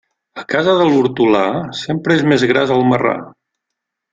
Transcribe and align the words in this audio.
A 0.43 0.45
casa 0.53 0.71
de 0.79 0.87
l'hortolà, 0.91 1.43
sempre 1.81 2.17
és 2.21 2.25
més 2.33 2.47
gras 2.53 2.73
el 2.79 2.85
marrà. 2.95 3.17